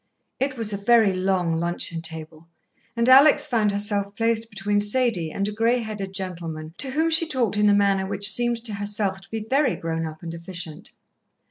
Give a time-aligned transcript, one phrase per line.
[0.39, 2.47] It was a very long luncheon table,
[2.97, 7.27] and Alex found herself placed between Sadie and a grey headed gentleman, to whom she
[7.27, 10.89] talked in a manner which seemed to herself to be very grown up and efficient.